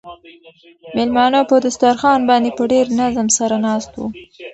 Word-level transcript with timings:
مېلمانه 0.95 1.39
په 1.49 1.55
دسترخوان 1.65 2.19
باندې 2.29 2.49
په 2.57 2.63
ډېر 2.71 2.85
نظم 2.99 3.27
سره 3.37 3.55
ناست 3.65 3.91
وو. 3.97 4.05